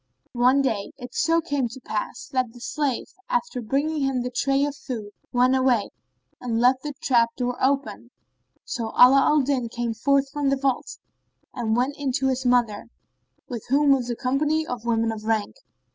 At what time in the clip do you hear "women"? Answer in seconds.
14.85-15.11